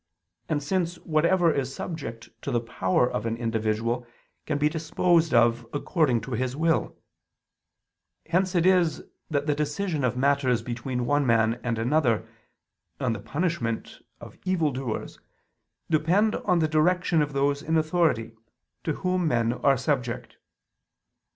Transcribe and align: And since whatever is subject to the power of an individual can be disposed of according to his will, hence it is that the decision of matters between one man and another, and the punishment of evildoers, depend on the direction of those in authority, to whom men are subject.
And 0.49 0.63
since 0.63 0.95
whatever 1.05 1.53
is 1.53 1.75
subject 1.75 2.29
to 2.41 2.49
the 2.49 2.59
power 2.59 3.07
of 3.07 3.27
an 3.27 3.37
individual 3.37 4.07
can 4.47 4.57
be 4.57 4.67
disposed 4.67 5.31
of 5.31 5.67
according 5.73 6.21
to 6.21 6.31
his 6.31 6.55
will, 6.55 6.97
hence 8.25 8.55
it 8.55 8.65
is 8.65 9.03
that 9.29 9.45
the 9.45 9.53
decision 9.53 10.03
of 10.03 10.17
matters 10.17 10.63
between 10.63 11.05
one 11.05 11.23
man 11.27 11.59
and 11.63 11.77
another, 11.77 12.27
and 12.99 13.13
the 13.13 13.19
punishment 13.19 13.99
of 14.19 14.39
evildoers, 14.43 15.19
depend 15.87 16.35
on 16.35 16.57
the 16.57 16.67
direction 16.67 17.21
of 17.21 17.33
those 17.33 17.61
in 17.61 17.77
authority, 17.77 18.31
to 18.83 18.93
whom 18.93 19.27
men 19.27 19.53
are 19.53 19.77
subject. 19.77 20.37